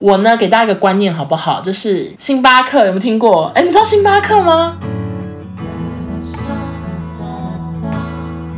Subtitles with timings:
[0.00, 1.60] 我呢，给大家一个观念好不好？
[1.60, 3.46] 就是星巴克有没有听过？
[3.56, 4.78] 哎，你知道星巴克吗？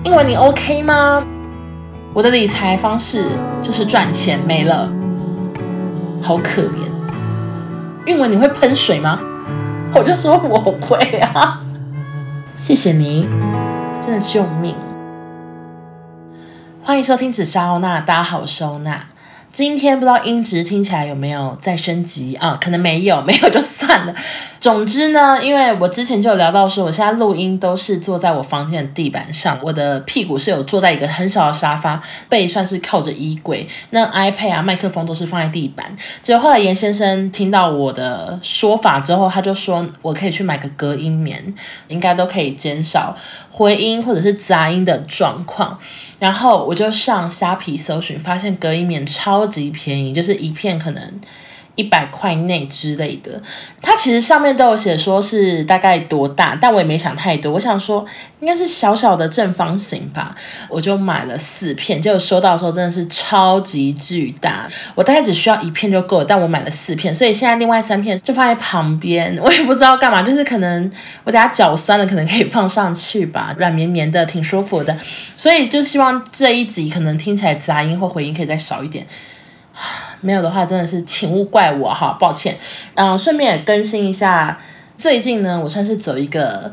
[0.05, 1.25] 英文你 OK 吗？
[2.13, 3.25] 我的理财方式
[3.63, 4.93] 就是赚钱没了，
[6.21, 6.85] 好可怜。
[8.05, 9.19] 英文你会喷水吗？
[9.95, 11.63] 我就说我会啊，
[12.55, 13.27] 谢谢你，
[14.03, 14.75] 真的救命。
[16.83, 19.07] 欢迎收听紫砂欧娜，大家好，我是欧娜。
[19.51, 22.57] 今天不知道音质听起来有没有再升级啊？
[22.61, 24.15] 可能没有，没有就算了。
[24.61, 35.97] 总之呢，因为我之前就有聊到说，我现在录音都是坐在我房间的地板上，我的屁股是有坐在一个很小的沙发，背算是靠着衣柜，那 iPad 啊、麦克风都是放在地板。
[36.23, 41.53] 结果后来严先生听到我的说法之后，他就说我可以去买个隔音棉，
[41.89, 43.17] 应该都可以减少
[43.51, 45.77] 回音或者是杂音的状况。
[46.21, 51.21] 然后我就上虾皮搜寻，发现隔音棉超级便宜，就是一片可能
[51.81, 53.43] 一百块内之类的。
[53.83, 57.53] 它其实上面都有写说是大概多大，但我也没想太多。
[57.53, 58.05] 我想说
[58.41, 60.37] 应该是小小的正方形吧，
[60.69, 62.01] 我就买了四片。
[62.01, 69.39] 结果收到的时候真的是超级巨大，我大概只需要一片就够了，但我买了四片，所以现在另外三片就放在旁边。
[69.43, 70.91] 我也不知道干嘛，就是可能
[71.25, 74.95] 我等下脚酸了，可能可以放上去吧，软绵绵的，挺舒服的。
[75.39, 79.07] 所以就希望这一集可能听起来杂音或回音可以再少一点。
[80.21, 82.57] 没有的话，真的是请勿怪我哈，抱歉。
[82.95, 84.59] 嗯，顺便也更新一下，
[84.97, 86.73] 最近呢，我算是走一个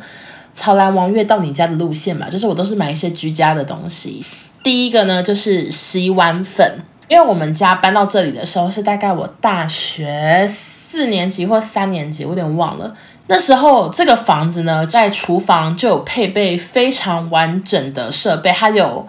[0.53, 4.25] 潮来王月到你家的路线吧，就是我都是买一些居家的东西。
[4.63, 12.93] 第一个呢，就是洗碗粉，因为我们家搬到这里的时候是大概我大学四年级或三年级，我有点忘了。
[13.27, 19.07] 那时候这个房子呢，在厨房就有配备非常完整的设备，它有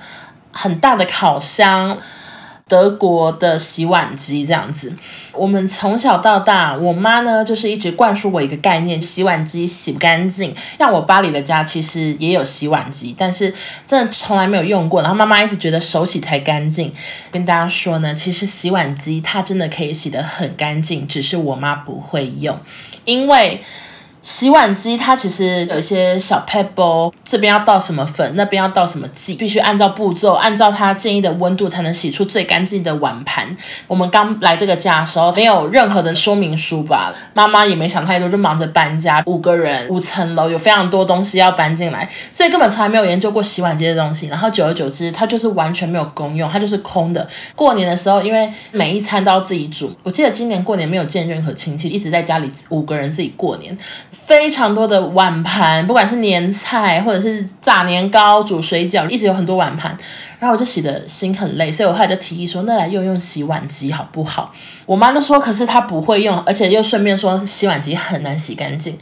[0.52, 1.98] 很大的烤箱。
[2.68, 4.94] 德国的洗碗机这样子，
[5.32, 10.54] 我们从小到大，我妈呢就是一直灌输我一个概念：洗碗机洗不干净。
[10.78, 13.52] 像我巴黎的家其实也有洗碗机，但是
[13.86, 15.00] 真的从来没有用过。
[15.00, 16.92] 然后妈妈一直觉得手洗才干净。
[17.30, 22.58] 跟大家说呢，其实洗碗机它真的可以洗得很干净，只是我妈不会用，
[23.04, 23.62] 因为。
[24.30, 33.48] 洗碗机它其实有一些小 pebble，，这边要倒什么粉，那边要倒什么剂，必须按照步骤，按照它建议的温度才能洗出最干净的碗盘。
[33.86, 37.14] 我们刚来这个家的时候，没有任何的说明书吧？
[37.32, 44.26] 妈妈也没想太多，就忙着搬家，五个人，五层楼，有非常多东西要搬进来，所以根本从来没有研究过洗碗机的东西。
[44.26, 47.26] 然后久而久之，它就是完全没有功用，它就是空的。
[47.56, 53.74] 过年的时候，因为每一餐都要自己煮，我记得今年过年没有见任何亲戚，一直在家里五个人自己过年。
[54.26, 59.96] 非常多的碗盘，不管是年菜或者是炸年糕、煮水饺，一直有很多碗盘。
[60.38, 64.52] 然后我就洗的心很累，所以我后来就提议说，那来用用洗碗机好不好？
[64.86, 68.96] 我妈就说，可是她不会用，而且又顺便说洗碗机很难洗干净。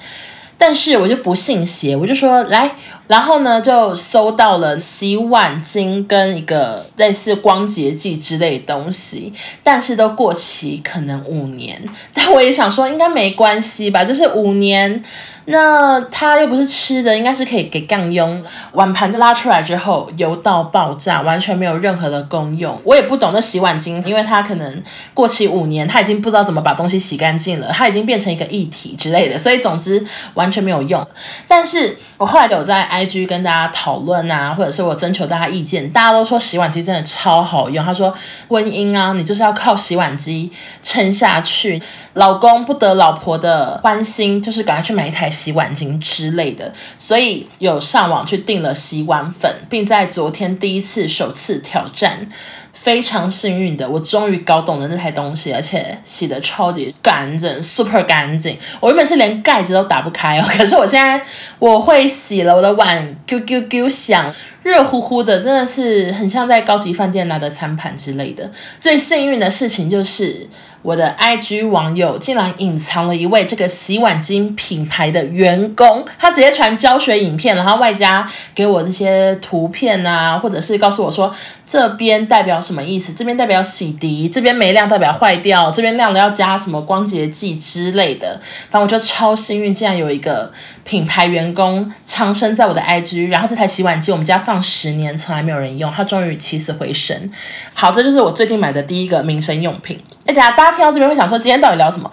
[0.59, 2.75] 但是我就不信邪，我就说来，
[3.09, 11.83] 然后呢就搜到了洗碗巾跟一个类似光洁剂之类的东西，但是都过期，可能五年。
[12.15, 15.03] 但我也想说应该没关系吧，就是五年。
[15.47, 18.43] 那它又不是吃的，应该是可以给杠用。
[18.73, 22.77] 碗盘子拉出来之后，油到爆炸，完全没有任何的功用。
[22.85, 24.83] 我也不懂那洗碗精，因为它可能
[25.15, 30.05] 过期五年，它已经不知道怎么把东西洗干净了，它已经变成一个液体之类的，所以总之
[30.35, 31.07] 完全没有用。
[31.47, 37.85] 但是我后来有在 IG 跟大家讨论啊，或者是我征求大家意见，大家都说洗碗机真的超好用。
[37.85, 38.13] 他说
[38.49, 40.51] 婚姻啊，你就是要靠洗碗机
[40.83, 41.81] 撑下去。
[42.15, 52.27] 老公不得老婆的欢心，就是赶快去买一台洗碗巾之类的，所以有上网去订了洗碗粉，并在昨天第一次首次挑战，
[52.73, 58.57] 非常幸运的，我终于搞懂了那台东西，而且洗得超级干净，super 干净。
[58.81, 61.23] 我原本是连盖子都打不开哦，可是我现在
[61.59, 64.35] 我会洗了，我的碗啾啾啾响，
[64.67, 68.51] 热乎乎的，真的是很像在高级饭店拿的餐盘之类的。
[68.81, 70.49] 最幸运的事情就是。
[70.83, 78.25] 我的 IG 网友竟然隐藏了一位这个洗碗精品牌的员工，他直接传教学影片，然后外加
[78.55, 81.35] 给我这些图片啊，或者是告诉我说
[81.67, 88.41] 这边代表什么意思，这边代表洗涤，这边没亮代表坏掉，这边亮了要加什么光洁剂之类的。
[88.71, 90.53] 反正我就超幸运，竟然有一个
[90.87, 97.29] 品牌员工藏身在我的 IG，然后这台洗碗机我们家放十年从来没有人用，它终于起死回生。
[97.75, 100.01] 好，这就是我最近买的第一个民生用品。
[100.27, 102.09] 哎，等下大家听到这边会想说，今天到底聊什么？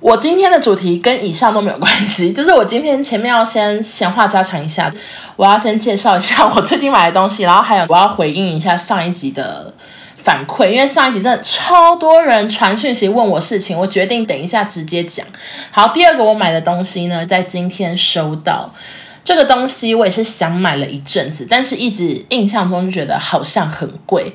[0.00, 4.92] 我今天的主题跟以上都没有关系， 就是我今天前面要先闲话家常一下，
[5.36, 9.72] 我要先介绍一下我最近买的东西，然后还有我要回应一下上一集的
[10.22, 15.26] 反馈，因为上一集真的超多人传讯息问我事情，我决定等一下直接讲。
[15.70, 18.72] 好，第二个我买的东西呢，在今天收到。
[19.22, 24.32] 这个东西我也是想买了一阵子，但是一直印象中就觉得好像很贵。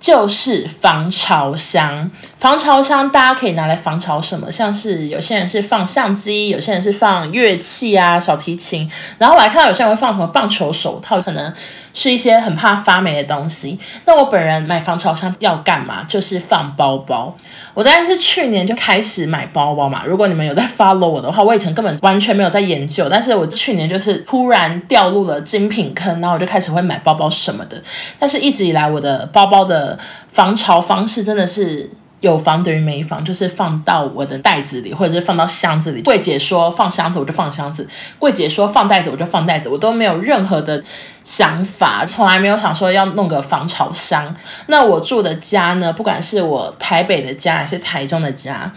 [0.00, 4.50] 就是防潮箱，防潮箱大家可以拿来防潮什么？
[4.50, 8.90] 像是有些人是放相机，有些人是放乐器啊，小提琴。
[9.18, 11.52] 然后我还看到有些人会放什么棒球手套，可能
[11.92, 13.78] 是一些很怕发霉的东西。
[14.04, 16.04] 那我本人买防潮箱要干嘛？
[16.04, 17.36] 就是放包包。
[17.74, 20.02] 我大概是去年就开始买包包嘛。
[20.04, 27.80] 如果你们有在 follow 我的话，我以前根本完全没有在研究，但是我去年就是突然掉入了精品坑，然后我就开始会买包包什么的。
[28.18, 29.87] 但是一直以来我的包包的
[30.26, 31.88] 防潮方式真的是
[32.20, 36.02] 有防等于没防，就是放到我的袋子里，或者是放到箱子里。
[36.02, 37.84] 柜姐说放箱子，我就放箱子；
[38.18, 39.68] 柜姐说放袋子，我就放袋子。
[39.68, 40.82] 我都没有任何的
[41.22, 44.34] 想法，从来没有想说要弄个防潮箱。
[44.66, 48.72] 那我住的家呢，不管是我台北的家还是台中的家。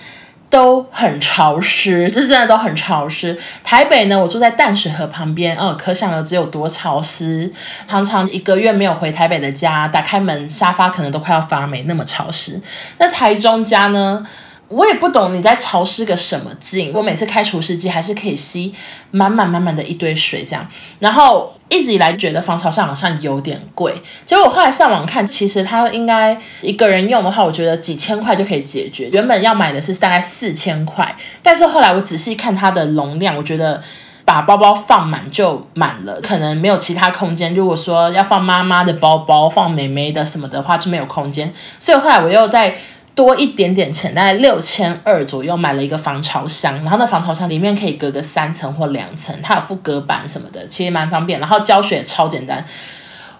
[0.51, 3.35] 都很潮湿，这真的都很潮湿。
[3.63, 7.51] 台北呢，我住在淡水河旁边，哦，可想而知有多潮湿。
[7.87, 12.61] 常常一个月没有回台北的家，打开门，沙发可能都快要发霉，那么潮湿。
[12.99, 14.27] 那台中家呢？
[14.67, 16.93] 我也不懂你在潮湿个什么劲。
[16.93, 18.73] 我每次开除湿机还是可以吸
[19.11, 20.65] 满满满满的一堆水这样。
[20.99, 23.95] 然后一直以来觉得防潮箱好像有点贵，
[24.25, 29.09] 结果我后来上网看，其实它应该一个人用的话，我觉得几千块就可以解决。
[29.13, 33.81] 原本要买的是大概四千块，但是后来我仔细看它的容量，我觉得
[34.25, 37.55] 把包包放满就满了，可能没有其他空间。
[37.55, 41.53] 如果说要放妈妈的包包、放妹妹的什么的话，就没有空间。
[41.79, 42.75] 所以后来我又在。
[43.13, 51.39] 多一点点钱，大概六千二左右买了一个防潮箱，然后那防潮箱里面可以隔个三层或两层，它有附隔板什么的，其实蛮方便。
[51.39, 52.65] 然后浇水也超简单。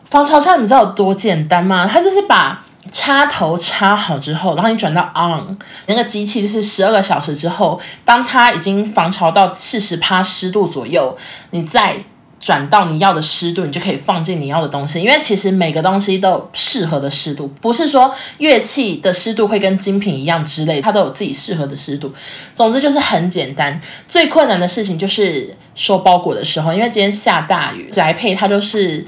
[0.06, 1.89] 防潮箱你知道有多简单吗？
[1.91, 11.18] 它就是把插头插好之后，然后你转到 on 那个机器，就是十二个小时之后，当它已经防潮到四十趴湿度左右，
[11.51, 12.03] 你再。
[12.42, 15.00] 转到你要的湿度，你就可以放进你要的东西。
[15.00, 22.14] 因为其实每个东西都有适合的湿度，不是说乐器的湿度会跟精品一样之类，它都有自己适合的湿度。
[22.56, 23.80] 总之就是很简单。
[24.10, 29.06] 最困难的事情就是收包裹的时候，因为今天下大雨，宅配它就是。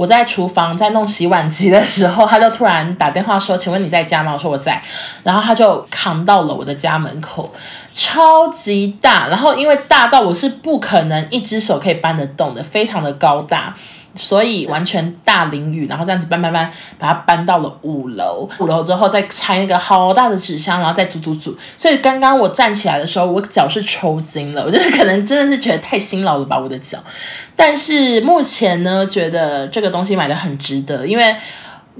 [0.00, 4.82] 我在厨房在弄洗碗机的时候，他就突然打电话说：“请问你在家吗？”我说：“我在。”
[5.22, 7.52] 然后他就扛到了我的家门口，
[7.92, 9.28] 超级大。
[9.28, 13.76] 然后因为大到我是不可能一只手可以搬得动的，非常的高大。
[14.16, 18.48] 所以完全大淋雨，然后这样子搬搬搬，把它搬到了五楼。
[18.58, 21.56] 五楼之后再拆那个好大的纸箱，然后再组组组。
[21.76, 24.64] 所以刚刚我站起来的时候，我脚是抽筋了。
[24.64, 26.98] 我就是可能真的是觉得太辛劳了吧，我的脚。
[27.54, 31.36] 但是目前呢，觉得这个东西买的很值得，因为。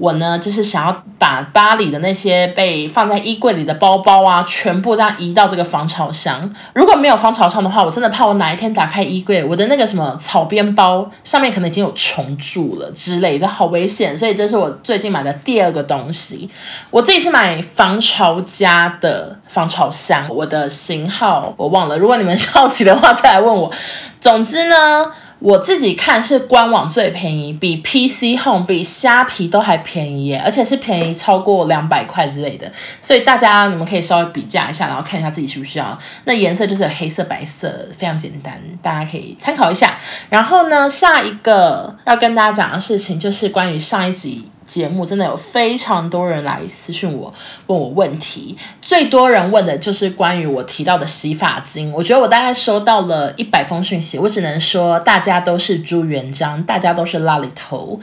[0.01, 6.51] 我呢，就是想要把巴黎的那些被放在衣柜里的包包啊，全部这样移到这个防潮箱。
[6.73, 14.17] 如果没有防潮箱的话，我真的怕我哪一天打开衣柜，我的那个什么草编包上面可能已经有虫蛀了之类的，好危险。
[14.17, 16.49] 所以这是我最近买的第二个东西。
[16.89, 21.99] 我自己是买防潮家的防潮箱，我的型号我忘了。
[21.99, 23.71] 如果你们好奇的话，再来问我。
[24.19, 25.11] 总之呢。
[25.41, 32.71] 我自己看是官网最便宜，比 PC Home、比虾皮都还便宜耶，而且是便宜超过两百块之类的。
[33.01, 35.97] 所以大家你们可以稍微比价一下，然后看一下自己需不需要。
[36.25, 39.97] 那颜色就是黑色、白色，非常简单，大家可以参考一下。
[40.29, 44.47] 然后呢，下一个要跟大家讲的事情就是关于上一集。
[44.71, 47.33] 节目真的有非常多人来私讯我，
[47.67, 51.91] 问我问题，最多人问的就是关于我提到的洗发精。
[51.91, 57.99] 我觉得我大概收到了一百封讯息，我只能说大家都是朱元璋，大家都是邋里头。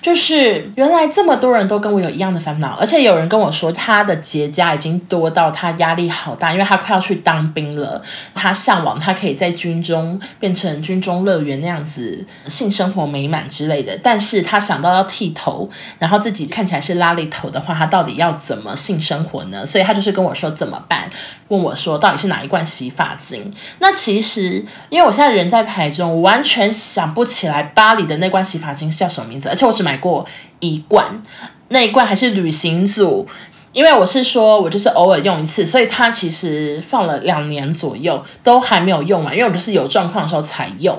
[0.00, 8.00] 就是原来这么多人都跟我有一样的烦恼，而且有人跟我说他的结痂已经多到他压力好大，因为他快要去当兵了，
[8.32, 16.11] 他向往他可以在军中变成军中乐园那样子，性生活美满之类的，但是他想到要剃头，然后。
[16.12, 19.64] 然后自己看起来是拉里头的话，他到底要怎么性生活呢？
[19.64, 21.08] 所以他就是跟我说怎么办，
[21.48, 23.50] 问我说到底是哪一罐洗发精？
[23.78, 30.26] 那其实因为我现在人在台中，完全想不起来巴黎的那罐洗发精是叫什么名字，而且我只买过
[30.60, 31.22] 一罐，
[31.68, 33.26] 那一罐还是旅行组。
[33.72, 40.98] 因为我是说，我就是偶尔用一次，所以它其实放了两年左右都还没有用完，因为我就是有状况的时候才用。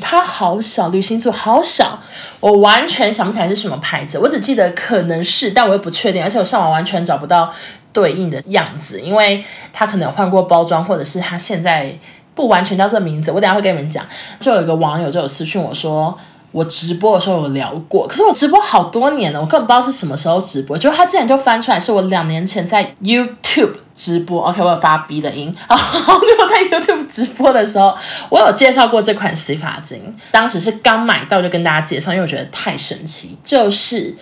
[0.00, 2.00] 它好小，旅行组好小，
[2.40, 7.52] 我完全想不起来是什么牌子，我只记得可能是，但我又不确定，而且我上网完全找不到
[7.92, 11.94] 对应的样子，因为它可能换过包装，或者是它现在
[12.34, 13.30] 不完全叫这个名字。
[13.30, 14.02] 我等下会跟你们讲。
[14.40, 16.18] 就有一个网友就有私讯我说。
[16.54, 20.78] 我直播的时候有聊过，可是我直播好多年了，我根本不知道是什么时候直播。
[20.78, 24.40] 就他之前就翻出来，是我两年前在 YouTube 直播。
[24.40, 25.52] OK，我有发 B 的音。
[25.68, 27.92] 然后我在 YouTube 直播的时候，
[28.28, 30.00] 我有介绍过这款洗发精。
[30.30, 34.14] 当时是刚买到，就跟大家介绍，因为我觉得太神奇，就是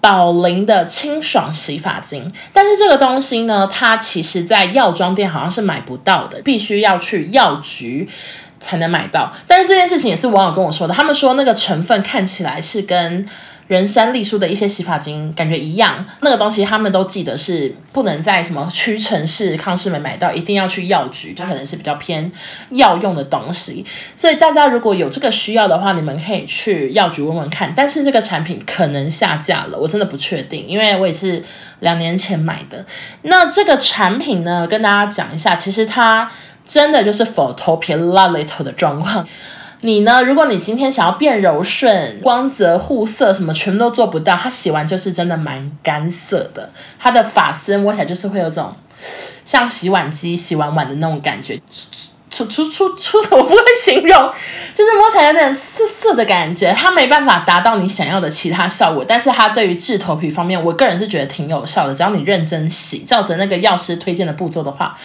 [0.00, 2.32] 宝琳的清爽洗发精。
[2.54, 8.08] 但是这个东西呢，它其实在药妆店好像是买不到的，必须要去药局。
[8.58, 10.94] 才能买到，但是这件事情也是网友跟我说的。
[10.94, 13.26] 他们说那个成分看起来是跟
[13.68, 22.30] 人参丽舒的一些洗发精感觉一样，那个东西他们都记得是不能在什么屈臣氏、康师美买到，一定要去药局，就可能是比较偏
[22.70, 23.84] 药用的东西。
[24.14, 27.72] 所以大家如果有这个需要的话，你们可以去药局问问看。
[27.76, 31.42] 但是这个产品可能下架了，我真的不确定，因为我也是
[31.80, 32.86] 两年前买的。
[33.22, 36.30] 那这个产品呢，跟大家讲一下，其实它。
[36.66, 39.26] 真的就是否头皮辣里头的状况，
[39.82, 40.22] 你呢？
[40.22, 46.70] 如果你今天想要变柔顺、光泽护色，什么全部都做不到，它洗完就是真的蛮干涩的。
[46.98, 48.72] 它的发丝摸起来就是会有种
[49.44, 51.60] 像洗碗机洗完碗的那种感觉，
[52.30, 54.32] 出出出出的我不会形容，
[54.74, 56.72] 就是摸起来有点涩涩的感觉。
[56.72, 61.94] 它没办法达到你想要的其他效果，但是它对于治头皮方面，我个人是觉得挺有效的。
[61.94, 64.98] 只要你认真洗，照着那个药师推荐的步骤的话。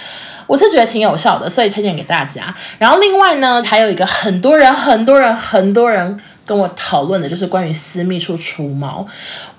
[0.48, 2.54] 我是觉得挺有效的，所以推荐给大家。
[2.78, 9.06] 然后另外呢，还有一个很多人、很多人、很多人跟我讨论的，就是关于私密处除毛。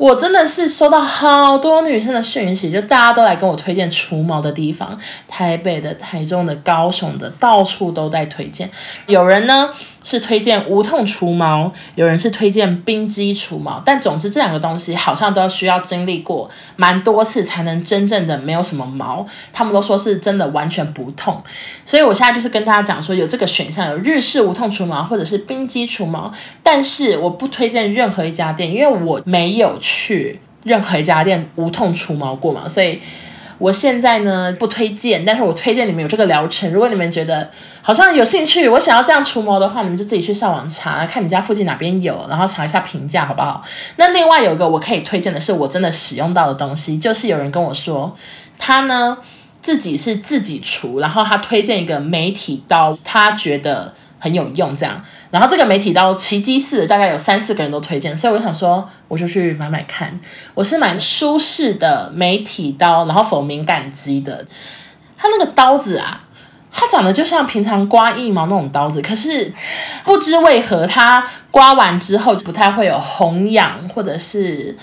[0.02, 8.68] 我真的是收到好多女生的讯息，就大家都来跟我推荐除毛的地方，台北的、台中的、高雄的，到处都在推荐。
[9.06, 9.70] 有人呢。
[10.04, 19.24] 是推荐无痛除毛，有人是推荐冰肌除毛，但总之这两个东西好像都需要经历过蛮多次才能真正的没有什么毛。
[19.52, 21.40] 他们都说是真的完全不痛，
[21.84, 26.32] 所以我现在就是跟大家讲说有这个选项，有日式无痛除毛或者是冰肌除毛，
[26.64, 33.00] 但是我不推荐任何一家店，因为我没有去去任何一家店无痛除毛过嘛，所以。
[33.58, 36.72] 我现在呢不推荐，但是我推荐你们有这个疗程。
[36.72, 37.48] 如果你们觉得
[37.80, 43.62] 好像有兴趣，我想要这样除毛的话，你们就自己去上网查，看你家附近哪边有，然后查一下评价，好不好？
[43.98, 48.16] 那另外有一个我可以推荐的是我真的使用到的东西，就是有人跟我说，
[48.58, 49.18] 他呢
[49.60, 55.00] 自己是自己除，然后他推荐一个美体刀，他觉得很有用，这样。
[55.32, 60.16] 然后这个美体刀奇迹似的，大概有三四个人都推荐，所以我想说，我就去买买看。
[60.52, 64.44] 我是蛮舒适的美体刀，然后否敏感肌的。
[65.16, 66.22] 它那个刀子啊，
[66.70, 69.52] 它长得就像平常刮腋毛那种刀子，可是
[70.04, 74.76] 不知为何它刮完之后就不太会有红痒或者是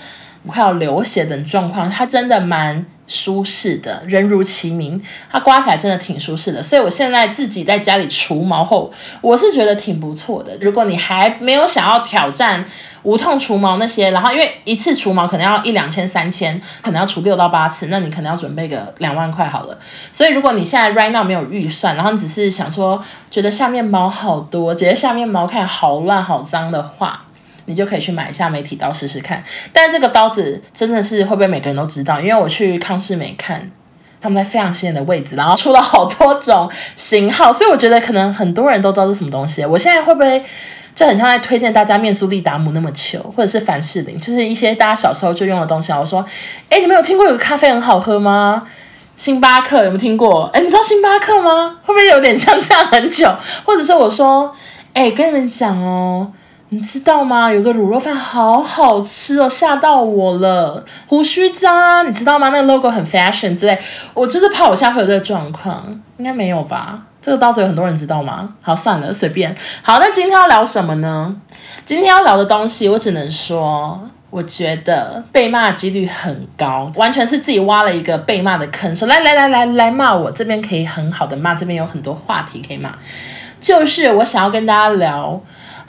[0.46, 2.84] 快要流血等状况，它真的蛮。
[3.10, 8.90] 舒适的，人如其名，它刮起来真的挺舒适的，所以我现在自己在家里除毛后，
[9.20, 10.56] 我是觉得挺不错的。
[10.60, 12.64] 如果你还没有想要挑战
[13.02, 19.76] 无痛除毛那些，然后因为一次除毛可能要一两千、三千，可能要除六到八次，那你可能要准备个两万块好了。
[20.12, 27.24] 所以如果你现在 right now 没有预算，然后你只是想说觉得下面毛好多，觉得下面毛看好乱好脏的话。
[27.70, 32.20] 你就可以去买一下美体刀试试看，但这个刀子真的是会不会每个人都知道？
[32.20, 33.70] 因为我去康是美看，
[34.20, 39.64] 他们在非常显眼的位置，然后出了好多种型号，所以我觉得可能很多人都知道是什么东西。
[39.64, 40.44] 我现在会不会
[40.94, 45.92] 就很像在推荐大家面苏利达姆那么糗，或者是凡士林，就是一些大家小时候就用的东西？
[45.92, 46.24] 我说，
[46.68, 48.66] 哎，你们有听过有个咖啡很好喝吗？
[49.16, 50.44] 星巴克有没有听过？
[50.52, 51.78] 哎，你知道星巴克吗？
[51.84, 53.30] 会不会有点像这样很久？
[53.64, 54.52] 或者是我说，
[54.92, 56.32] 哎，跟你们讲哦。
[56.72, 57.52] 你知道吗？
[57.52, 60.84] 有个卤肉饭好好吃哦，吓到我了。
[61.08, 62.50] 胡须张啊，你知道吗？
[62.50, 63.76] 那个 logo 很 fashion 之类。
[64.14, 65.84] 我就是怕我下回有这个状况，
[66.18, 67.02] 应该没有吧？
[67.20, 68.54] 这个刀子有很多人知道吗？
[68.62, 69.52] 好，算了，随便。
[69.82, 71.34] 好，那今天要聊什么呢？
[71.84, 82.94] 今天要聊的东西，我只能说，我觉得被骂几率很高，完全是自己挖了一个被骂的坑，说来来来来来骂我，这边可以很好的骂，这边有很多话题可以骂。
[83.58, 85.40] 就是我想要跟大家聊。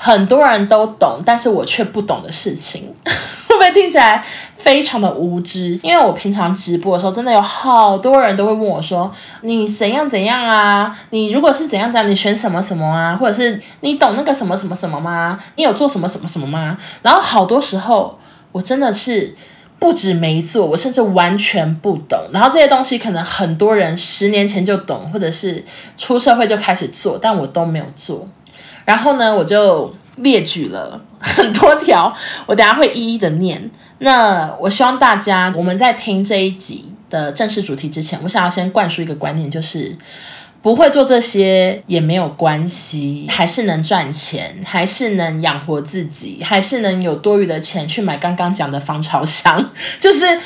[0.03, 2.91] 很多人都懂，但是我却不懂的事情，
[3.47, 4.25] 会不会听起来
[4.57, 5.79] 非常的无知？
[5.83, 10.97] 因为我平常直播的时候，真的有好多人都会问我说：“你怎样怎样啊？
[11.11, 13.15] 你如果是怎样怎样，你选什么什么啊？
[13.15, 15.37] 或者是你懂那个什么什么什么吗？
[15.55, 18.17] 你有做什么什么什么吗？”然后好多时候，
[18.51, 19.35] 我真的是
[19.77, 22.19] 不止没做，我甚至完全不懂。
[22.33, 25.63] 然后这些东西可能很多人十年前就懂，或者是
[25.95, 28.27] 出社会就开始做，但我都没有做。
[28.85, 32.13] 然后呢，我就列举了很多条，
[32.45, 33.69] 我等下会一一的念。
[33.99, 39.95] 那我希望大家，我们在听这一集的正式主题之前，我想要先灌输一个观念，就是
[40.61, 49.71] 不会做这些也没有关系，还是能赚钱，还是能养活自己，还是能有多余的钱去买刚刚讲的防潮箱。
[49.99, 50.39] 就是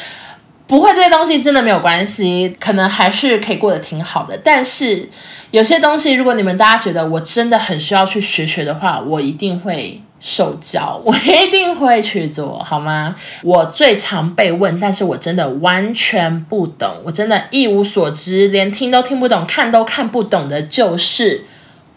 [0.68, 4.40] 不会这些东西真的没有关系，可能还是可以过得挺好的。
[4.44, 5.10] 但是
[5.52, 10.02] 有些东西，如果你们大家觉得我真的很需要去学学的话，我一定会。
[10.18, 13.16] 受教，我一定会去做，好吗？
[13.44, 21.44] 我最常被问，但是我真的完全不懂，我真的一无所知，连听都听不懂，看都看不懂的，就是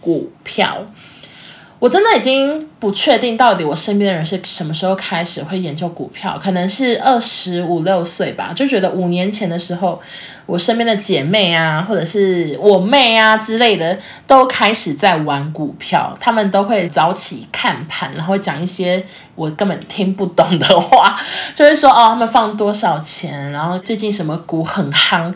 [0.03, 0.85] 股票。
[1.79, 10.03] 我真的已经不确定到底我身边的人是什么时候开始会研究股票，可能是二十五六岁吧，就觉得五年前的时候，
[10.47, 19.05] 我身边的姐妹啊，或者是我妹啊之类的，都开始在玩股票，他们都会早起看盘，然后讲一些
[19.37, 21.21] 我根本听不懂的话，
[21.55, 25.33] 就会说哦，他们放多少钱，然后最近什么股很夯。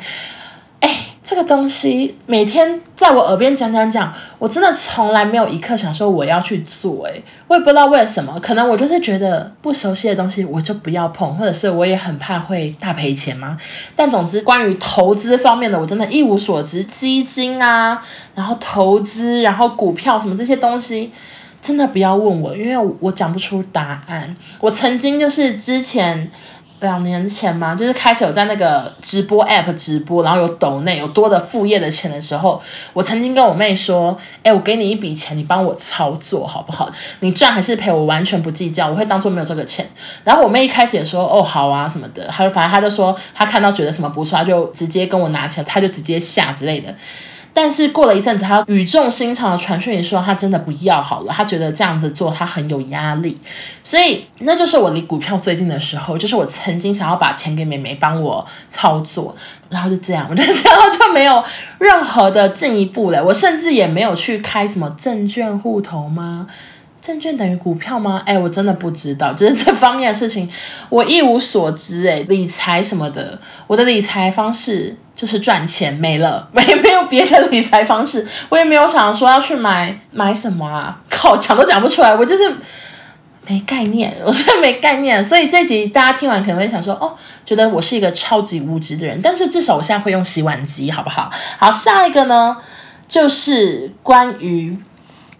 [1.24, 13.56] 这个东西每天在我耳边讲讲讲，我真的从来没有一刻想说我要去做，诶，我也不知道为什么，可能我就是觉得不熟悉的东西我就不要碰，或者是我也很怕会大赔钱嘛。
[13.94, 18.02] 但总之，关于投资方面的，我真的一无所知，基金啊，
[18.34, 21.12] 然后投资，然后股票什么这些东西，
[21.60, 24.36] 真的不要问我，因为，我讲不出答案。
[24.58, 26.28] 我曾经就是之前。
[26.82, 32.60] 两年前嘛，就是开始有在那个直播 app 直播，然后有抖内有多的副业的钱的时候，
[32.92, 36.90] 我曾经跟我妹说：“哎，我给你一笔钱，你帮我操作好不好？
[37.20, 39.88] 你赚还是赔，我完全不计较，我会当做没有这个钱。”
[40.24, 46.92] 然后我妹一开始也说：“哦，好啊，什么的。”她就反正她就说，她看到觉得什么不错，她就直接跟我拿钱，她就直接下之类的。
[47.54, 53.38] 但是过了一阵子，他语重心长的传讯你说，他真的不要好了，他觉得这样子做他很有压力，
[53.84, 59.34] 所以那就是我离股票最近的时候，就是我曾经想要把钱给妹妹帮我操作，
[59.68, 61.44] 然后就这样，我就这样就没有
[61.78, 66.46] 任何的进一步了，我甚至也没有去开什么证券户头吗？
[67.02, 68.22] 证券等于股票吗？
[68.24, 70.48] 哎，我真的不知道， 就是这方面的事情，
[70.88, 72.06] 我一无所知。
[72.06, 82.56] 哎，理财什么的，我的理财方式就是赚钱没了，没 没有别的理财方式，我也没有想说要去买买什么啊， 靠，讲都讲不出来，我就是
[83.48, 85.24] 没概念，我真的没概念。
[85.24, 87.12] 所以这集大家听完可能会想说，哦，
[87.44, 91.28] 觉得我是一个超级无知的人，但是至少我现在会用洗碗机，好不好？
[91.58, 92.56] 好，下一个呢，
[93.08, 94.78] 就是关于。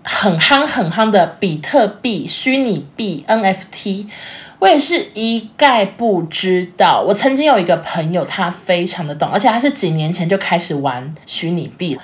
[0.04, 4.06] 很夯很夯的比特币、虚拟币、NFT，
[4.58, 7.04] 我也是一概不知道。
[7.06, 11.98] 我曾经有一个朋友，他非常的懂，而且他是几年前就开始玩虚拟币，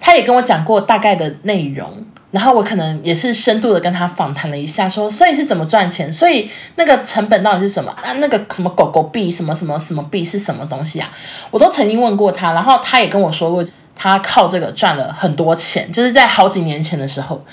[0.00, 2.04] 他也跟我讲过大概的内容。
[2.32, 8.12] 然后我可能也是深度的跟他访谈了一下，说所以是怎么赚钱，所以那个成本到底是什么啊？
[8.14, 11.08] 那个什么狗狗币、什么什么什么币是什么东西啊？
[11.52, 13.64] 我都曾经问过他，然后他也跟我说过。
[13.94, 17.44] 他靠这个赚了很多钱，就是在好几年前的时候。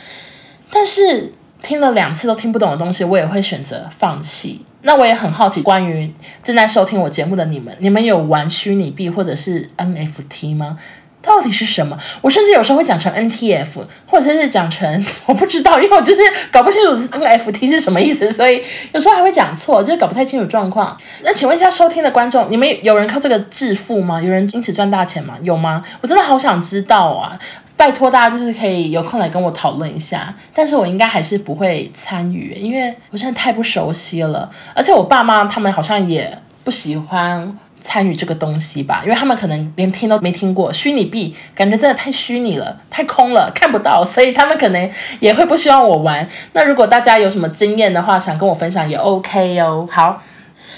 [0.72, 4.66] 但是听了两次都听不懂的东西，我也会选择放弃。
[4.84, 6.12] 那我也很好奇，关于
[6.44, 10.78] 正在收听我节目的你们，你们有玩虚拟币或者是 NFT 吗？
[11.22, 11.98] 到底是什么？
[12.22, 13.68] 我甚至有时候会讲成 NTF，
[14.08, 16.20] 或者是讲成 我不知道，因为我就是
[16.52, 20.98] 搞不清楚 NFT 是什么意思，所以有时候还会讲错，就是搞不太清楚状况。
[21.24, 24.22] 那请问一下收听的观众，你们有人靠这个致富吗？
[24.22, 25.36] 有人因此赚大钱吗？
[25.44, 25.84] 有吗？
[26.02, 27.38] 我真的好想知道啊！
[27.78, 37.58] 拜托大家就是可以有空来跟我讨论一下，但是我应该还是不会参与，因为我真的太不熟悉了，而且我爸妈他们好像也不喜欢。
[37.82, 46.28] 参与这个东西吧，因为他们可能连听都没听过虚拟币，感觉真的太虚拟了，太空了，看不到，所以他们可能也会不希望我玩。
[46.54, 49.88] 那如果大家有什么经验的话，想跟我分享也 OK 哦。
[49.92, 50.22] 好，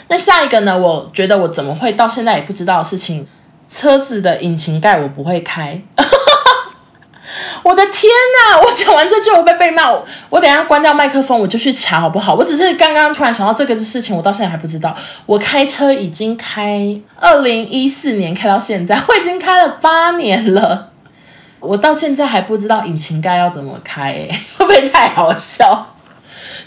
[0.07, 0.77] 那下一个呢？
[0.77, 3.27] 我觉得我怎么会到现在也不知道的事情，
[3.67, 5.81] 车子的引擎盖我不会开。
[7.63, 8.11] 我的天
[8.51, 8.59] 呐！
[8.61, 9.89] 我讲完这句，我被被骂。
[9.91, 12.33] 我我等下关掉麦克风，我就去查好不好？
[12.35, 14.95] 我只是刚刚突然想到这个事情，我到现在还不知道。
[15.25, 20.89] 我开车已经开二零一四年开到现在，我已经开了八年了，
[21.59, 25.92] 我到现在还不知道引擎盖要怎么开，欸， 会不会太好笑？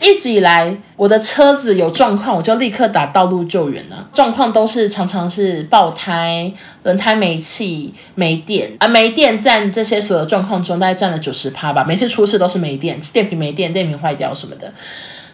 [0.00, 4.08] 一直以来，我的车子有状况，我就立刻打道路救援了。
[4.12, 11.84] 状况都是常常是爆胎、轮胎没气、没电，而没电占这些所有状况中大概占了九十趴吧。
[11.84, 14.72] 每次出事都是没电，电瓶没电，电瓶坏掉什么的，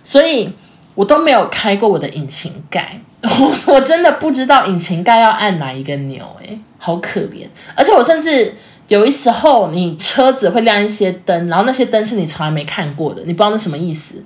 [0.05, 0.51] 所以
[0.95, 3.01] 我都没有开过我的引擎盖。
[3.23, 7.47] 我 我真的不知道引擎盖要按哪一个钮，诶，好可怜。
[7.77, 8.53] 而且我甚至
[8.89, 14.17] 有一时候，你车子会亮一些灯，然后那些灯是你从来没看过的，你不知道那什么意思。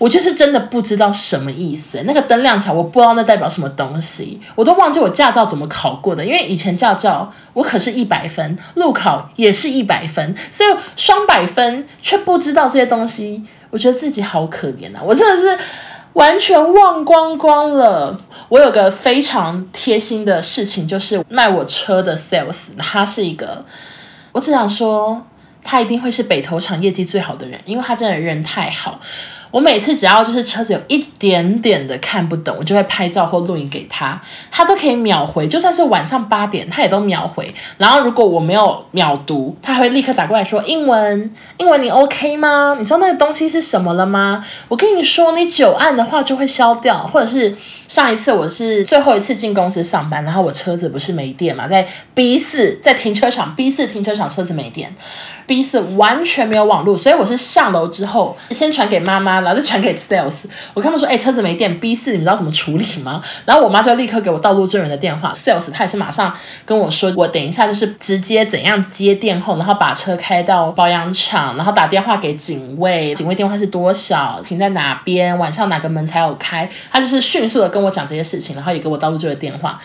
[0.00, 2.02] 我就是真的不知道什么意思。
[2.06, 6.24] 那个灯亮起来，我不知道那代表什么东西，我都忘记我驾照怎么考过的。
[6.24, 15.02] 因为以前驾照我可是一百分，路考也是一百分，所以双百分却不知道这些东西，我觉得自己好可怜啊！
[15.04, 15.62] 我真的是
[16.14, 18.18] 完全忘光光了。
[18.48, 23.66] 我有个非常贴心的事情，就是卖我车的 sales，他是一个，
[24.32, 25.26] 我只想说。
[25.62, 28.98] 他一定会是北投厂业绩最好的人，因为他真的人太好。
[29.50, 37.52] 我每次只要就是车子有一点点的看不懂，我就会拍照或录影给他，他都可以秒回，就算是晚上八点，他也都秒回。
[37.78, 42.76] 然后如果我没有秒读，他还会立刻打过来说英文，英文你 OK 吗？
[42.78, 44.44] 你知道那个东西是什么了吗？
[44.68, 47.56] 我跟你说，你久按的话就会消掉，或者是
[47.88, 54.94] 上一次我是最后一次进公司上班，然后我车子不是没电嘛，在 B 四在停车场 B 四停车场车子没电。
[55.50, 60.44] B 四完全没有网络，所以我是上楼之后先传给妈妈，然后再传给 Sales。
[60.74, 66.32] 我跟他们说：“哎、车子没电，B 四你们知道怎么处理吗？” 然后我妈就立刻给我道路救援的电话，Sales 他也是马上
[66.64, 79.80] 跟我说：“我等一下就是直接怎样接电后，然后把车开到保养厂，然后打电话给警卫，警卫电话是多少，停在哪边，晚上哪个门才有开。”他就是迅速的跟我讲这些事情，然后也给我道路救援电话。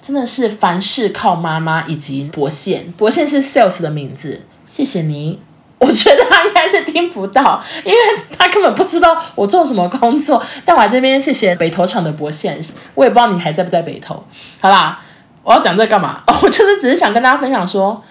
[0.00, 4.40] 真的是凡事靠妈妈以及博宪，博宪是 Sales 的名字。
[4.64, 5.40] 谢谢你，
[5.78, 7.98] 我觉得他应该是听不到，因为
[8.38, 10.42] 他根本不知道我做什么工作。
[10.64, 12.58] 但我这边谢谢北投厂的博宪，
[12.94, 14.24] 我也不知道你还在不在北投。
[14.60, 15.00] 好啦，
[15.42, 16.22] 我要讲这干嘛？
[16.42, 18.02] 我就是只是想跟大家分享说，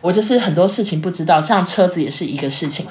[0.00, 2.86] 我就是很多事情不知道，像车子也是一个事情。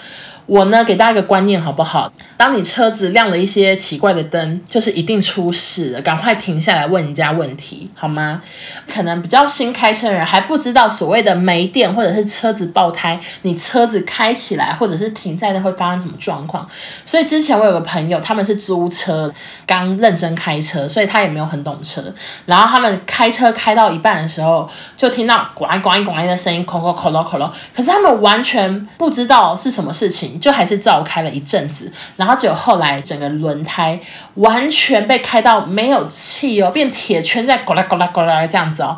[0.51, 2.11] 我呢，给大家一个观念好不好？
[2.35, 8.41] 当你车子亮了一些奇怪的灯，就是一定出事了，赶快停下来问人家问题好吗？
[8.85, 16.67] 可能比较新开车的人还不知道所谓的没电或者是车子爆胎，你车子开起来或者是停在那会发生什么状况？
[17.05, 19.33] 所以之前我有个朋友，他们是租车，
[19.65, 22.03] 刚认真开车，所以他也没有很懂车。
[22.45, 27.53] 然后他们开车开到一半的时候，就听到呱呱呱的声音，咯咯咯咯咯咯。
[27.73, 30.40] 可是他们完全不知道是什么事情。
[30.41, 33.99] 就还是照开了一阵子，然后结果后来整个轮胎
[34.35, 38.97] 完全被开到没有气哦，变铁圈在咕啦咕啦咕啦这样子哦。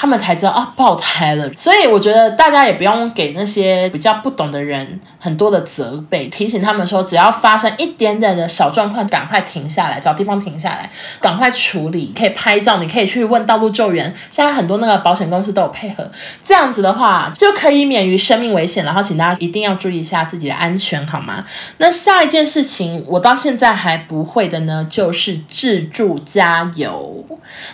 [0.00, 16.10] 他们才知道啊，爆胎了，所以我觉得大家也不用给那些比较不懂的人很多的责备，提醒他们说，只要发生一点点的小状况，赶快停下来，找地方停下来，赶快处理，可以拍照，你可以去问道路救援，现在很多那个保险公司都有配合，
[16.42, 18.82] 这样子的话就可以免于生命危险。
[18.86, 21.44] 然后请大家一定要注意一下自己的安全，好吗？
[21.76, 27.22] 那下一件事情我到现在还不会的呢，就是自助加油。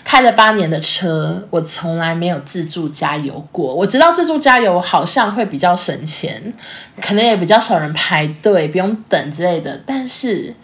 [0.02, 2.15] 开了八年的车，我从来。
[2.16, 6.52] 没有自助加油过，我知道自助加油好像会比较省钱，
[7.00, 9.80] 可能也比较少人排队，不用等之类的。
[9.86, 10.54] 但是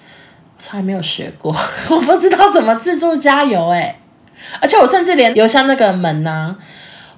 [0.59, 1.55] 从来没有学过，
[1.91, 4.01] 我不知道怎么自助加油哎，
[4.61, 6.57] 而且我甚至连油箱那个门呢、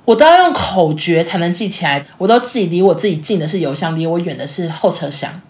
[0.05, 5.41] 我都要用口诀才能记起来，我都记离我自己近的是油箱，离我远的是后车厢。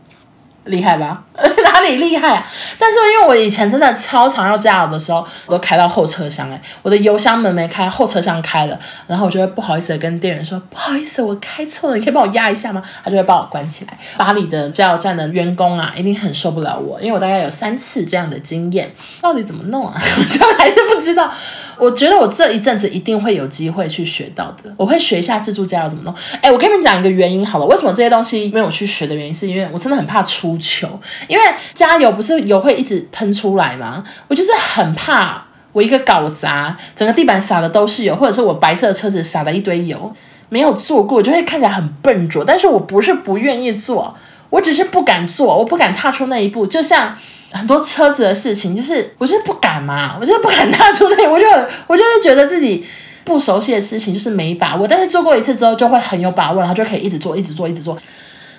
[0.65, 1.23] 厉害吧？
[1.37, 2.47] 哪里厉害啊？
[2.79, 12.83] 但是因为我以前真的超常要加油的时候，我都开到后车厢哎，我的油箱门没开，后车厢开了，然后我就会不好意思的跟店员说，不好意思，我开错了，你可以帮我压一下吗？
[13.03, 13.99] 他就会帮我关起来。
[14.17, 19.95] 巴黎的加油站的员工啊，一定很受不了我，因为我大概有三次这样的经验，到底怎么弄啊？
[20.39, 21.31] 他们还是不知道。
[21.79, 26.15] 我觉得我这一阵子一定会有机会去学到的，我会学一下自助加油怎么弄。
[26.41, 31.01] 哎，我跟你们讲一个原因好了，为什么这些东西没有去学的原因，是因为我真的很怕出糗。
[31.29, 34.05] 因为加油不是油会一直喷出来吗？
[34.29, 40.13] 我就是很怕我一个搞砸，整个地板洒的都是油，或者是我白色的车子洒了一堆油，
[40.49, 42.45] 没有做过就会看起来很笨拙。
[42.45, 44.17] 但是我不是不愿意做，
[44.51, 47.17] 我只是不敢做，我不敢踏出那一步，就像。
[47.55, 51.47] 很多车子的事情，就是我就是不敢嘛，我就是不敢踏出那， 我就
[51.87, 52.85] 我就是觉得自己
[53.25, 57.97] 不熟悉的事情就是没把握，但是做过一次之后就会很有把握，然后就可以一直做，一直做，一直做。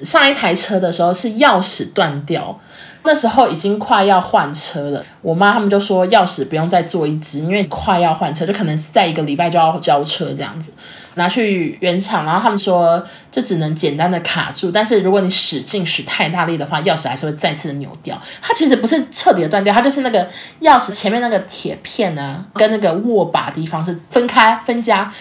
[0.02, 2.60] 上一台车的时候是钥匙断掉，
[3.04, 10.72] 那时候已经快要换车了，我妈他们就说钥匙不用再做一支，因为快要换车，就可能在一个礼拜就要交车这样子。
[11.16, 18.22] 拿去原厂，然后他们说这只能简单的卡住，但是如果你使劲使太大力的话，钥匙还是会再次的扭掉。
[18.42, 20.30] 它其实不是彻底的断掉，它就是那个
[20.62, 25.12] 钥匙前面那个铁片啊，跟那个握把地方是分开分家。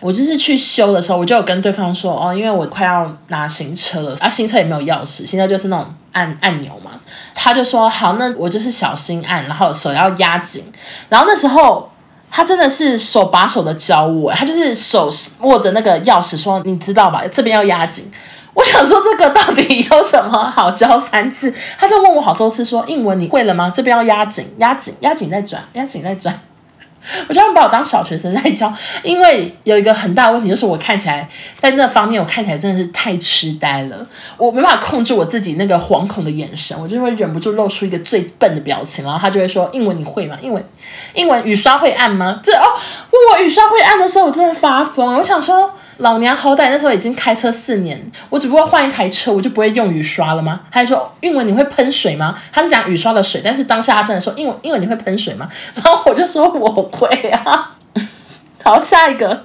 [0.00, 6.92] 我就是去修的时候，我就有跟对方说哦，因为我快要拿新车了，啊新车也没有钥匙，新车就是那种按按钮嘛。
[7.34, 10.64] 他就说好，那我就是小心按，然后手要压紧。
[11.10, 11.91] 然后那时候。
[12.34, 17.22] 他真的是手把手的教我，他就是手握着那个钥匙说：“你知道吧？
[17.30, 18.10] 这边要压紧。”
[18.54, 21.52] 我想说这个到底有什么好教三次？
[21.78, 23.70] 他在问我好多次，说英文你会了吗？
[23.72, 26.38] 这边要压紧，压紧，压紧再转，压紧再转。
[27.28, 40.36] 我觉得他们把我当小学生在教，因为有一个很大的问题，就是我看起来在那方面，我看起来真的是太痴呆了，我没办法控制我自己那个惶恐的眼神，我就会忍不住露出一个最笨的表情，然后他就会说：“英文你会吗？
[40.40, 40.64] 英文，
[41.14, 42.64] 英文雨刷会按吗？”这哦，
[43.10, 45.72] 问我雨刷会按的时候，我真的发疯，我想说。
[45.98, 48.00] 老娘好歹那时候已经开车四年，
[48.30, 50.60] 我只不过换一台车，我就不会用雨刷了吗？
[50.70, 52.38] 还说英文你会喷水吗？
[52.50, 55.48] 他是讲雨刷的水，但是当下他真的说英文英文你会喷水吗？
[55.74, 57.76] 然后我就说我会啊。
[58.64, 59.44] 好，下一个，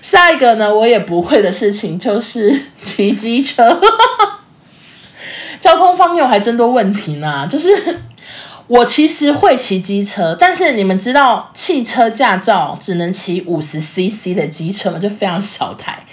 [0.00, 0.74] 下一个呢？
[0.74, 3.80] 我也不会的事情就是骑机车。
[5.60, 8.00] 交通方面我还真多问题呢，就是。
[8.68, 14.98] 我其实会骑机车，但是你们知道汽车驾照只能骑五十 CC 的机车吗？
[14.98, 16.04] 就非常小台。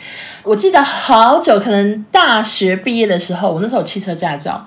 [0.42, 4.66] 我记得好久，可能大学毕业的时候，我那时候有汽车驾照，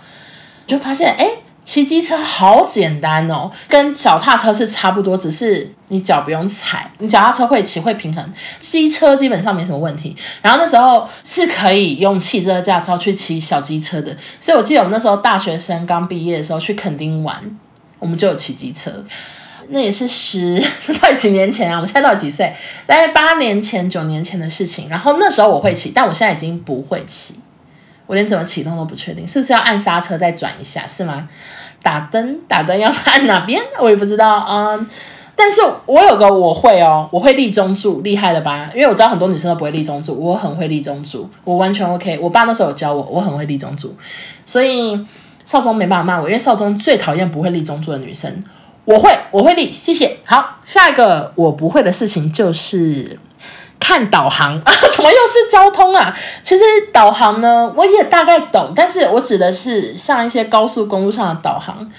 [0.66, 1.30] 就发现哎，
[1.64, 10.14] 骑机车好简单哦，跟脚踏车是差不多，只是你脚不用踩，你脚踏车会骑会平衡，机车基本上没什么问题。
[10.42, 17.34] 然后那时候是可以用汽车驾照去骑小机车的，所以我记得我们那时候大学生刚毕业的时候去垦丁玩。
[17.98, 18.92] 我们就有骑机车，
[19.70, 20.62] 那也是十
[20.98, 21.76] 快几年前啊！
[21.76, 22.54] 我们现在到几岁？
[22.86, 24.88] 大概八年前、九年前的事情。
[24.88, 27.34] 然后那时候我会骑，但我现在已经不会骑，
[28.06, 30.86] 我连怎么启动都不确定，是不是要按刹车再转一下？
[30.86, 31.28] 是吗？
[31.82, 33.62] 打灯，打灯要按哪边？
[33.80, 34.46] 我也不知道。
[34.48, 34.86] 嗯，
[35.36, 38.70] 但是我有个我会哦，我会立中柱，厉害了吧？
[38.74, 42.18] 因为我知道很多女生都不会立中柱，我很会立中柱，我完全 OK。
[42.20, 43.94] 我爸那时候有教我，我很会立中柱，
[44.46, 45.06] 所以。
[45.48, 48.44] 少宗没办法骂我，因为少宗最讨厌不会立中柱的女生。
[48.84, 50.18] 我会，我会立，谢谢。
[50.26, 53.18] 好，下一个我不会的事情就是
[53.80, 56.14] 看导航啊， 怎么又是交通啊？
[56.42, 61.90] 其实导航呢，我也大概懂，但是我指的是像一些高速公路上的导航。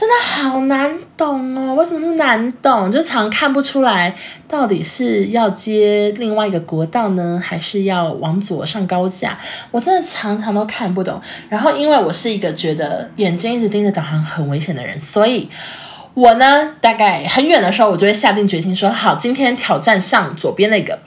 [0.00, 2.90] 真的好难懂哦，为什么那么难懂？
[2.90, 4.14] 就常看不出来
[4.48, 9.38] 到底是要接另外一个国道呢，还是要往左上高架？
[9.70, 11.20] 我真的常常都看不懂。
[11.50, 15.46] 然后因为我是一个觉得眼睛一直盯着导航很危险的人，所以
[16.14, 20.98] 我呢，大概很远的时候，我就会下定决心说：好，今天挑战上左边那个。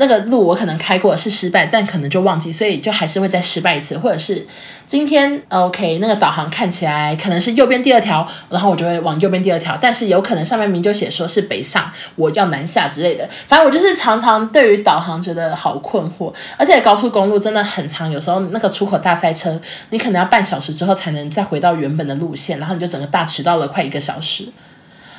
[0.00, 4.46] 那个路我可能开过是失败，但可能就忘记，所以就还是会再失败一次，或者是
[4.86, 19.60] 今天 OK 那个导航看起来可能是右边第二条，然后我就会往右边第二条，但是有可能上面明就写说是北上，我叫南下之类的，反正我就是常常对于导航觉得好困惑，而且高速公路真的很长，有时候那个出口大塞车，
[19.90, 24.48] 你可能要半小时之后才能再回到原本的路线，然后你就整个大迟到了快一个小时，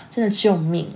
[0.09, 0.89] 真的救命！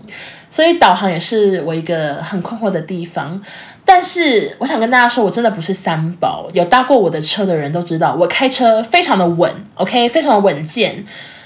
[0.49, 3.41] 所以导航也是我一个很困惑的地方。
[3.87, 6.49] 但是我想跟大家说，我真的不是三宝。
[6.53, 11.05] 有搭过我的车的人都知道，我开车非常的稳，OK，非常的稳健，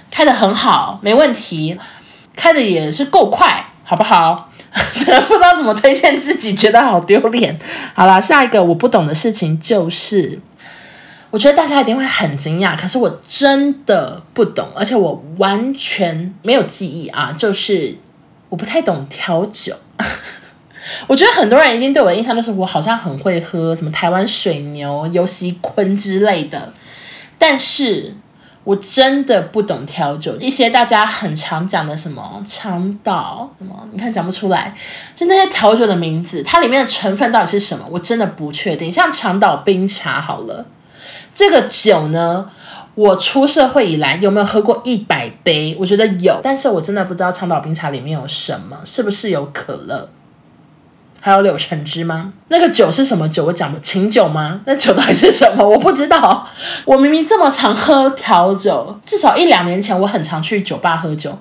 [0.10, 1.78] 开得很好，没问题，
[2.38, 4.50] 开的也是够快，好不好？
[4.96, 7.58] 真的不知道怎么推荐自己，觉得好丢脸。
[7.94, 10.40] 好了，下一个我不懂的事情就是，
[11.32, 17.98] 我觉得大家一定会很惊讶，可是我真的不懂，而且我完全没有记忆啊，就是
[18.48, 19.76] 我不太懂调酒。
[21.08, 26.74] 我觉得很多人一定对我的印象就是我好像很会喝什么台湾水牛、游锡堃之类的，
[27.38, 28.16] 但是
[28.64, 30.36] 我真的不懂调酒。
[30.38, 34.76] 一些大家很常讲的什么长岛什么，你看讲不出来，
[35.16, 38.92] 就那些调酒的名字，它里面的成分到底是什么，我真的不确定。
[38.92, 40.66] 像长岛冰茶好了，
[41.34, 42.52] 这个酒呢，
[42.94, 45.76] 我出社会以来有没有喝过一百杯？
[45.80, 50.10] 我觉得有，但是我真的不知道长岛冰茶里面有什么，是不是有可乐？
[51.22, 52.32] 还有柳橙汁吗？
[52.48, 53.46] 那个酒是什么酒？
[53.46, 54.62] 我讲不，琴酒吗？
[54.66, 55.68] 那酒到底是什么？
[55.68, 56.48] 我不知道。
[56.86, 61.38] 我明明这么常喝调酒，至少一两年前我很常去酒吧喝酒，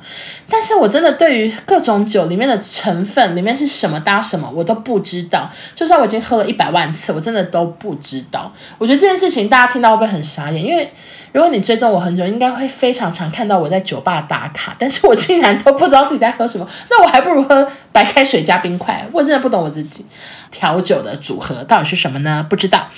[0.49, 5.49] 但是我真的对于各种酒里面的成分里面是什么搭什么，我都不知道。
[5.75, 8.53] 就算我已经喝了一百万次，我真的都不知道。
[8.79, 10.65] 我觉得这件事情大家听到会不会很傻眼？
[10.65, 10.93] 因为
[11.33, 19.07] 如果你追踪我很久，应该会非常常看到我在酒吧打卡，但是我竟然都不知道自己在喝什么，那我还不如喝白开水加冰块。
[19.13, 20.05] 我真的不懂我自己
[20.51, 22.47] 调酒的组合到底是什么呢？
[22.49, 22.89] 不知道。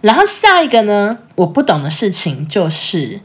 [0.00, 3.20] 然后下一个呢，我不懂的事情就是。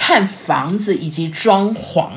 [0.00, 2.08] 看房子以及装潢，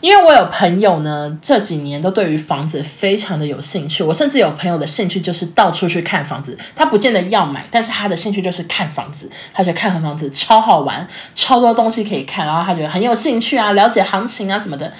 [0.00, 4.02] 因为我有朋友呢，这几年都对于房子非常的有兴趣。
[4.02, 9.30] 我甚至有朋友的兴趣就是到处去看房子，他不见得要买，但是他的兴趣就是看房子。
[9.52, 14.90] 他觉得看房子超好玩，超多东西可以看，然后他觉得很有兴趣啊，了解行情啊什么的。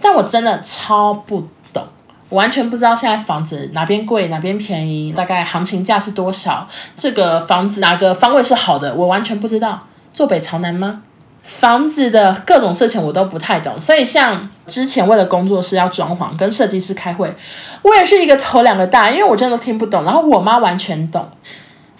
[0.00, 1.84] 但我真的超不懂，
[2.28, 9.88] 我完全不知道现在房子哪边贵哪边便宜，大概行情价是多少，这个房子哪个方位是好的，我完全不知道。
[10.14, 11.02] 坐北朝南吗？
[11.42, 17.34] 房子的各种事情我都不太懂，所以像之前为了工作室要装潢，跟设计师开会，
[17.82, 20.04] 我也是一个头两个大，因为我真的听不懂。
[20.04, 21.28] 然后我妈完全懂。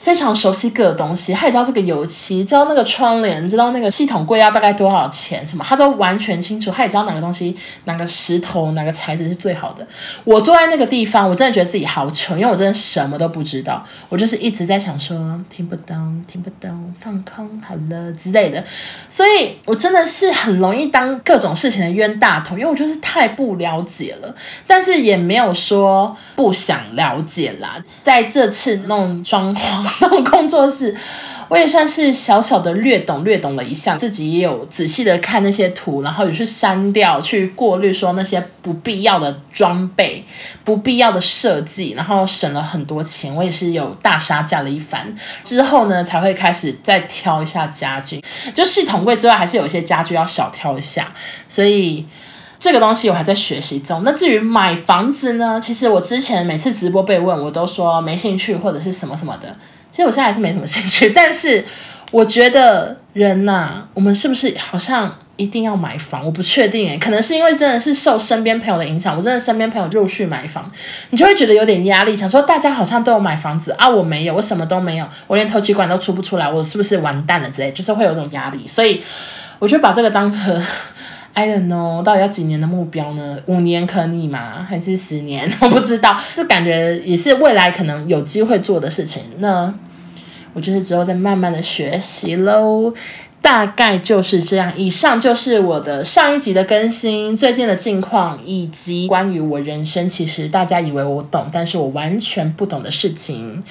[0.03, 6.73] 非常熟悉各个东西，他也知道这个油漆，知道那个窗帘，知道那个系统柜要大概多少钱，什么他都完全清楚。
[6.73, 9.87] 他也知道哪个东西、哪个石头、哪个材质是最好的。
[10.25, 13.81] 我坐在那个地方，我真的觉得自己好穷，因为我真的什么都不知道。
[14.09, 15.17] 我就是一直在想说，
[15.49, 18.65] 听不懂，听不懂，放空好了之类的。
[19.09, 24.35] 所以我真的是很容易当各种事情的冤大头，因为我就是太不了解了。
[24.67, 27.81] 但是也没有说不想了解啦。
[28.03, 29.92] 在这次弄装潢。
[30.01, 30.97] 那 种工作室，
[31.49, 40.25] 我也算是小小的略懂略懂了一下，自己也有仔细的看那些图，然后也去删掉、去过滤，说那些不必要的装备、
[40.65, 43.35] 不必要的设计，然后省了很多钱。
[43.35, 48.23] 我也是有大杀价了一番之后呢，才会开始再挑一下家具。
[48.55, 51.13] 就系统柜之外，还是有一些家具要小挑一下，
[51.49, 52.07] 所以
[52.59, 54.03] 这个东西我还在学习中。
[54.05, 59.55] 那至于买房子呢，其实我之前每次直播被问，我都说没兴趣或者是什么什么的。
[59.93, 61.65] 其实我现在还是没什么兴趣， 但是
[62.11, 66.25] 我觉得人呐、我们是不是好像一定要买房？
[66.25, 70.71] 我不确定诶，可能是因为真的是受身边朋友的影响，我真的身边朋友陆续买房，
[71.11, 79.03] 你就会觉得有点压力，想说大家好像都有买房子啊，我没有，我什么都没有，我连头期款都出不出来，我是不是完蛋了之类，就是会有种压力，所以
[79.59, 80.63] 我就把这个当个
[81.35, 83.39] I don't know，到底要几年的目标呢？
[83.47, 84.63] 五年可以吗？
[84.63, 85.51] 还是十年？
[85.63, 89.23] 我不知道，这感觉也是未来可能有机会做的事情。
[89.39, 89.73] 那
[90.53, 92.93] 我就是之后再慢慢的学习喽，
[93.41, 94.71] 大概就是这样。
[94.77, 103.65] 以上就是我的上一集的更新，最近的近况，以及关于我人生，其实大家以为我懂，但是我完全不懂的事情。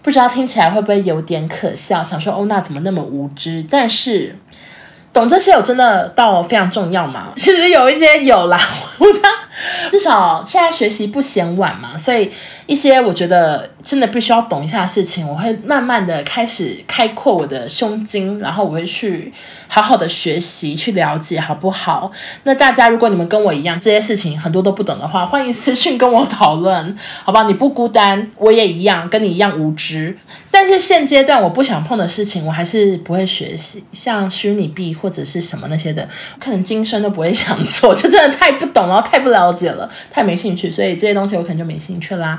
[0.00, 2.02] 不知道听起来会不会有点可笑？
[2.02, 3.62] 想说欧娜怎么那么无知？
[3.68, 4.36] 但是。
[5.16, 7.28] 懂这些有真的到非常重要吗？
[7.36, 8.60] 其实有一些有啦，
[8.98, 9.32] 我当
[9.90, 12.30] 至少现在学习不嫌晚嘛，所以
[12.66, 19.32] 一些我觉得真的必须要懂一下的事情，我会慢慢的开始开阔我的胸襟，然后我会去
[19.68, 22.10] 好好的学习去了解，好不好？
[22.42, 27.44] 那大家如果你们跟我一样这些事情很多都不懂的话，欢迎私讯跟我讨论，好不好？
[27.44, 30.18] 你不孤单，我也一样，跟你一样无知。
[30.50, 36.08] 但是现阶段我不想碰的事情，我还是不会学习，像虚拟币或者是什么那些的，
[36.40, 42.36] 可能今生都不会想做，就真的太不懂，然后太不了解了，太没兴趣，所以这些东西我可能就没兴趣啦。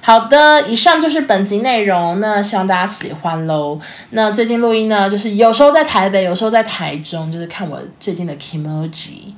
[0.00, 3.78] 好的，以上就是本集内容，那希望大家喜欢喽。
[4.10, 9.32] 那最近录音呢，就是有时候在台北，有时候在台中，就是看我最近的 kimoji。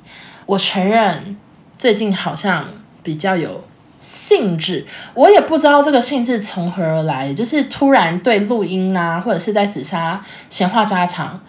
[0.45, 1.37] 我承认
[1.77, 2.65] 最近好像
[3.03, 3.63] 比较有。
[4.01, 4.85] 兴致，
[5.15, 11.41] 我也不知道这个兴致从何而来，就是突然对录音啊，或者是在紫砂闲话家常，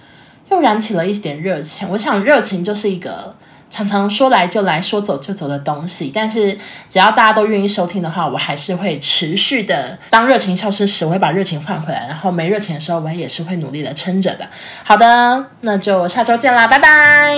[0.51, 1.87] 又燃起了一点热情。
[1.91, 3.37] 我想热情就是一个
[3.77, 6.57] 常常说来就来说走就走的东西，但是
[6.89, 9.99] 只要大家都愿意收听的话，我还是会持续的。
[10.09, 14.49] 当热情消失时，我会把热情换回来；然后没热情的时候，我也是会努力的撑着的。
[14.83, 17.37] 好的，那就下周见啦，拜拜。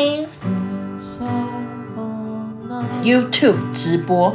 [3.02, 4.32] YouTube 直播。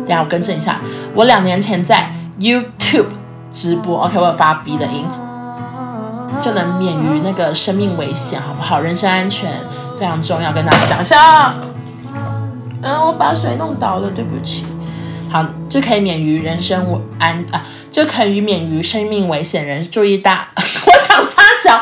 [0.00, 0.80] 等下我更正一下，
[1.14, 3.06] 我两年前在 YouTube
[3.50, 5.06] 直播，OK，我有发 B 的音，
[6.42, 8.80] 就能免于那个生命危险，好不好？
[8.80, 9.50] 人身安全
[10.02, 11.54] 非常重要，跟大家讲一下。
[12.82, 14.64] 嗯，我把水弄倒了，对不起。
[15.30, 16.84] 好，就可以免于人身
[17.20, 19.64] 安啊，就可以免于生命危险。
[19.64, 21.80] 人注意大， 我讲三小。